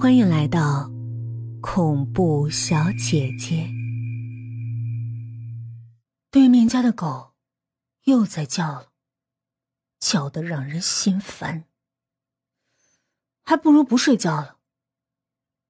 [0.00, 0.90] 欢迎来到
[1.60, 3.68] 恐怖小姐姐。
[6.30, 7.32] 对面家的狗
[8.04, 8.92] 又在叫了，
[9.98, 11.64] 叫得让人心烦。
[13.42, 14.56] 还不如不睡觉了。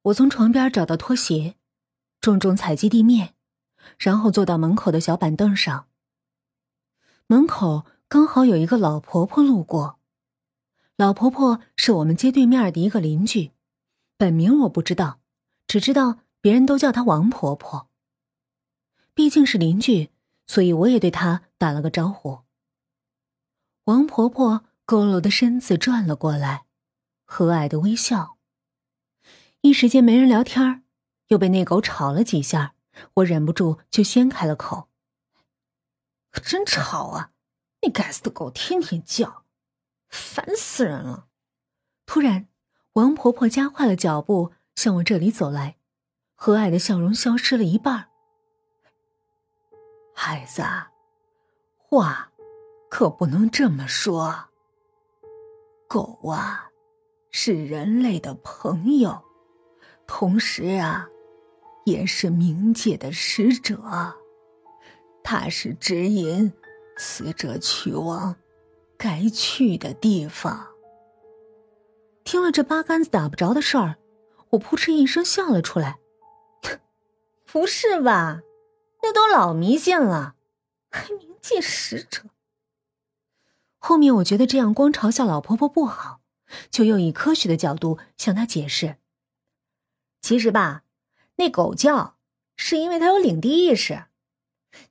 [0.03, 1.57] 我从床边找到拖鞋，
[2.21, 3.35] 重重踩击地面，
[3.99, 5.89] 然后坐到门口的小板凳上。
[7.27, 9.99] 门口刚好有一个老婆婆路过，
[10.95, 13.51] 老婆婆是我们街对面的一个邻居。
[14.21, 15.19] 本名我不知道，
[15.67, 17.89] 只知道别人都叫她王婆婆。
[19.15, 20.11] 毕竟是邻居，
[20.47, 22.41] 所以我也对她打了个招呼。
[23.85, 26.67] 王婆婆佝偻的身子转了过来，
[27.25, 28.37] 和蔼的微笑。
[29.63, 30.85] 一时间没人聊天
[31.29, 32.75] 又被那狗吵了几下，
[33.15, 34.91] 我忍不住就先开了口
[36.45, 37.33] ：“真吵啊！
[37.81, 39.47] 那该死的狗天天叫，
[40.11, 41.29] 烦死人了。”
[42.05, 42.50] 突然。
[42.95, 45.77] 王婆婆加快了脚步向我这里走来，
[46.35, 48.09] 和蔼的笑容消失了一半。
[50.15, 50.63] 孩子，
[51.77, 52.33] 话
[52.91, 54.49] 可不能这么说。
[55.89, 56.71] 狗啊，
[57.31, 59.23] 是人类的朋友，
[60.07, 61.09] 同时啊，
[61.85, 63.81] 也是冥界的使者。
[65.23, 66.53] 它是指引
[66.97, 68.35] 死者去往
[68.99, 70.70] 该去的地方。
[72.25, 73.97] 听了这八竿子打不着的事儿，
[74.51, 75.99] 我扑哧一声笑了出来。
[77.45, 78.43] 不是吧？
[79.03, 80.35] 那都老迷信了，
[80.91, 82.25] 还冥界使者？
[83.79, 86.21] 后面我觉得这样光嘲笑老婆婆不好，
[86.71, 88.97] 就又以科学的角度向她解释。
[90.21, 90.83] 其实吧，
[91.37, 92.17] 那狗叫
[92.57, 94.05] 是因为它有领地意识。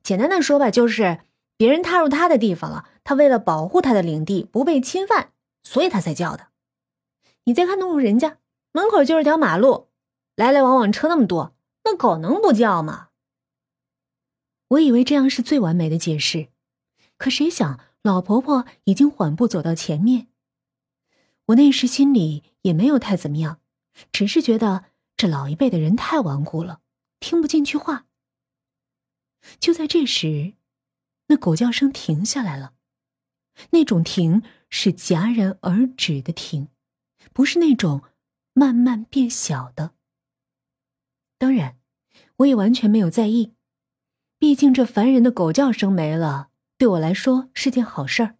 [0.03, 1.19] 简单的说吧，就是
[1.55, 5.31] 别人踏入它的地方了，它为了保护它的领地不被侵犯，
[5.63, 6.48] 所以它才叫的。
[7.45, 8.37] 你再看那户人家，
[8.71, 9.89] 门口就是条马路，
[10.35, 13.09] 来来往往车那么多，那狗能不叫吗？
[14.69, 16.49] 我以为这样是最完美的解释，
[17.17, 20.27] 可谁想老婆婆已经缓步走到前面。
[21.47, 23.59] 我那时心里也没有太怎么样，
[24.11, 24.85] 只是觉得
[25.17, 26.81] 这老一辈的人太顽固了，
[27.19, 28.05] 听不进去话。
[29.59, 30.53] 就在这时，
[31.27, 32.73] 那狗叫声停下来了，
[33.71, 36.67] 那种停是戛然而止的停。
[37.33, 38.03] 不是那种
[38.53, 39.93] 慢慢变小的。
[41.37, 41.77] 当然，
[42.37, 43.53] 我也完全没有在意，
[44.37, 48.35] 毕竟这烦人的狗叫声没了，对我来说是件好事儿。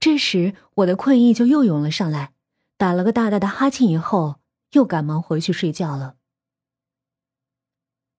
[0.00, 2.32] 这时，我的困意就又涌了上来，
[2.76, 4.40] 打了个大大的哈欠，以后
[4.72, 6.16] 又赶忙回去睡觉了。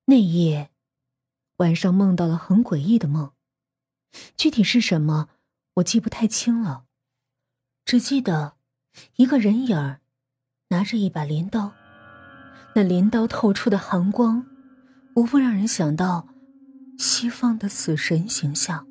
[0.06, 0.70] 那夜
[1.58, 3.34] 晚上梦到了很诡异的梦，
[4.38, 5.30] 具体是什么
[5.76, 6.86] 我记不太清了，
[7.84, 8.55] 只记得。
[9.16, 10.00] 一个人影儿，
[10.70, 11.72] 拿着一把镰刀，
[12.76, 14.46] 那镰刀透出的寒光，
[15.16, 16.28] 无不让人想到
[16.98, 18.88] 西方的死神形象。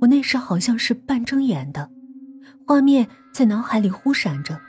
[0.00, 1.90] 我那时好像是半睁眼的，
[2.66, 4.60] 画面在脑海里忽闪着，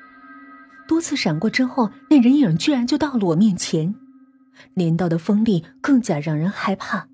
[0.87, 3.95] 多次闪过之后，那人影居然就到了我面前，
[4.73, 7.07] 镰刀的锋利更加让人害怕。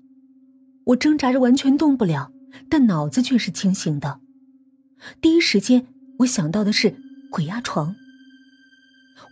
[0.86, 2.32] 我挣扎着完全动不了，
[2.68, 4.20] 但脑子却是清醒的，
[5.20, 5.86] 第一时间。
[6.22, 6.94] 我想到的是
[7.30, 7.94] 鬼压床。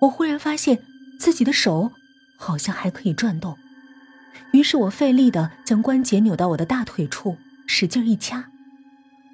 [0.01, 0.83] 我忽然发现
[1.19, 1.93] 自己的手
[2.37, 3.57] 好像还可以转动，
[4.53, 7.37] 于是我费力的将关节扭到我的大腿处，
[7.67, 8.51] 使劲一掐，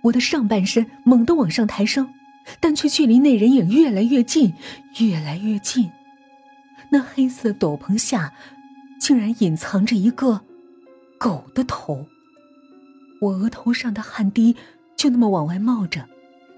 [0.04, 2.12] 我的上半身猛地往上抬升，
[2.58, 4.54] 但却距离那人影越来越近，
[4.98, 5.90] 越来越近。
[6.90, 8.32] 那黑色斗篷下，
[9.00, 10.42] 竟然隐藏着一个
[11.18, 12.06] 狗的头。
[13.20, 14.56] 我额头上的汗滴
[14.96, 16.08] 就那么往外冒着，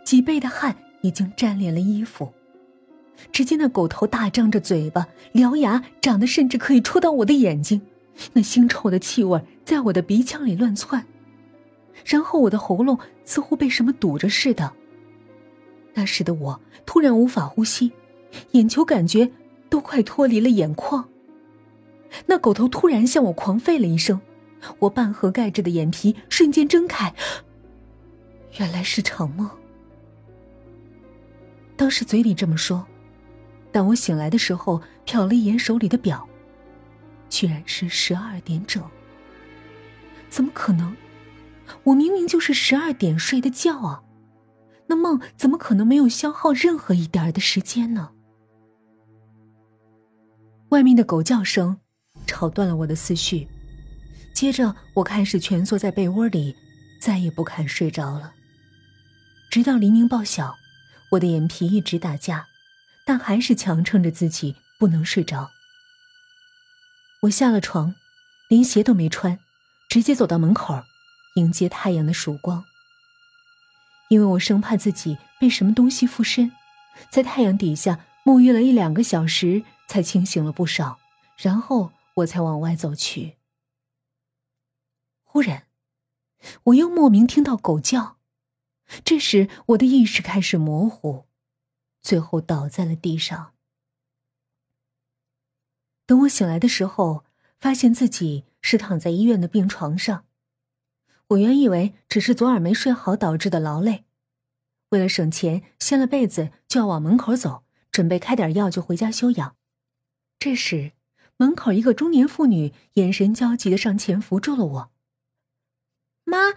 [0.04, 0.75] 脊背的汗。
[1.00, 2.32] 已经粘连了衣服。
[3.32, 7.82] 只见那狗头大张着嘴巴，獠牙长得甚至可以戳到我的眼睛，
[8.32, 11.04] 那腥臭的气味在我的鼻腔里乱窜，
[12.04, 14.72] 然后我的喉咙似乎被什么堵着似的。
[15.94, 17.90] 那时的我突然无法呼吸，
[18.52, 19.28] 眼球感觉
[19.69, 21.08] 都快脱离了眼眶。
[22.26, 24.20] 那狗头突然向我狂吠了一声，
[24.78, 27.12] 我半合盖着的眼皮瞬间睁开，
[28.58, 29.50] 原来是场梦。
[31.78, 32.84] 当时嘴里这么说，
[33.70, 36.28] 但我醒来的时候瞟了一眼手里的表，
[37.30, 38.82] 居然是十二点整。
[40.28, 40.94] 怎么可能？
[41.84, 44.02] 我明明就是十二点睡的觉啊！
[44.88, 48.10] 那梦怎么可能没有消耗任何一点的时间呢？
[50.70, 51.78] 外面的狗叫声
[52.26, 53.46] 吵断了我的思绪，
[54.34, 56.56] 接着我开始蜷缩在被窝里，
[57.00, 58.32] 再也不肯睡着了，
[59.48, 60.57] 直到黎明报晓。
[61.10, 62.49] 我的眼皮一直打架，
[63.05, 65.50] 但还是强撑着自己不能睡着。
[67.22, 67.94] 我下了床，
[68.49, 69.38] 连鞋都没穿，
[69.88, 70.84] 直接走到门口，
[71.37, 72.64] 迎接太阳的曙光。
[74.08, 76.52] 因为我生怕自己被什么东西附身，
[77.11, 80.99] 在太阳底下沐浴了一两个小时，才清醒了不少。
[81.37, 83.37] 然后我才往外走去。
[85.25, 85.64] 忽然，
[86.64, 88.18] 我又莫名听到狗叫，
[89.05, 91.26] 这时我的意识开始模糊，
[92.00, 93.55] 最后倒在了地上。
[96.06, 97.25] 等我醒来的时候，
[97.58, 100.25] 发现自己是躺在医院的病床上。
[101.29, 104.06] 我原以为只是昨晚没睡好导致的劳累，
[104.88, 109.56] 为了省钱，掀了被子就要往门口走，准备开点药就回家休养。
[110.38, 110.93] 这时，
[111.37, 114.93] 门口一个中年妇女眼神焦急的上前扶住了我。
[116.25, 116.55] 妈，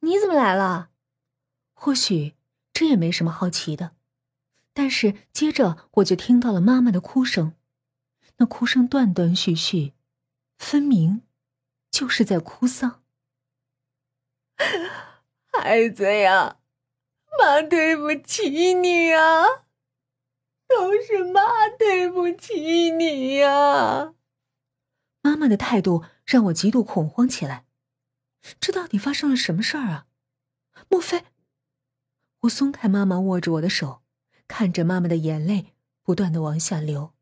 [0.00, 0.90] 你怎么来了？
[1.84, 2.32] 或许
[2.72, 3.94] 这也没什么好奇的，
[4.72, 7.52] 但是接着我就听到了妈妈的哭声，
[8.38, 9.92] 那哭声断断续续，
[10.56, 11.20] 分明
[11.90, 13.02] 就是在哭丧。
[15.52, 16.56] 孩子呀，
[17.38, 19.44] 妈对不起你呀，
[20.66, 24.14] 都是妈对不起你呀。
[25.20, 27.66] 妈妈的态度让我极度恐慌起来，
[28.58, 30.06] 这到底发生了什么事儿啊？
[30.88, 31.26] 莫非……
[32.44, 34.02] 我松开妈妈握着我的手，
[34.48, 37.12] 看着妈妈的眼泪不断的往下流。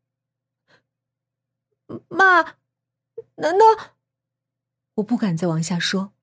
[2.09, 2.57] 妈，
[3.35, 3.95] 难道……
[4.95, 6.13] 我不敢再往下说。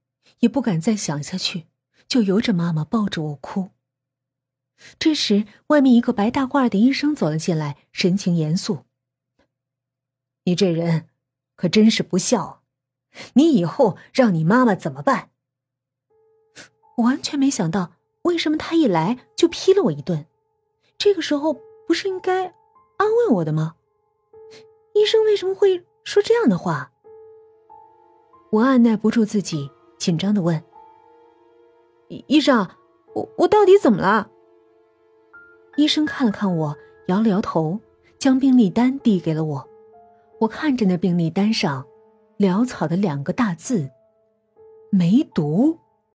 [0.41, 1.67] 也不敢再想下去，
[2.07, 3.71] 就由着妈妈抱着我哭。
[4.99, 8.85] 这时，外面一个白大褂的医生走了进来，神情严肃
[10.45, 11.09] ：“你这人
[11.57, 12.63] 可真是不孝，
[13.35, 15.31] 你以后让你妈妈怎么办？”
[16.97, 17.97] 我完全没想到，
[18.31, 20.25] 为什么他一来就劈了我一顿。
[20.97, 21.57] 这个时候
[21.87, 22.45] 不是应该
[22.97, 23.75] 安慰我的吗？
[24.95, 26.93] 医生为什么会说这样的话？
[28.53, 29.69] 我按耐不住自己。
[29.99, 30.63] 紧张的问
[32.09, 32.67] ：“医生，
[33.15, 34.31] 我我到底怎么了？”
[35.77, 36.75] 医生看了看我，
[37.09, 37.79] 摇了摇头，
[38.17, 39.69] 将病历单递给了我。
[40.39, 41.85] 我看着那病历单上
[42.39, 43.91] 潦草的两个大字
[44.91, 45.79] ：“梅毒。”